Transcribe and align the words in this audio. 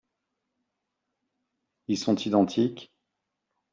Ils 1.87 1.95
sont 1.97 2.15
identiques? 2.25 2.91